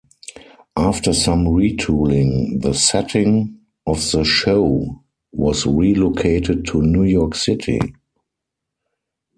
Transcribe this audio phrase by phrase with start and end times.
[0.77, 7.79] After some retooling, the setting of the show was relocated to New York City.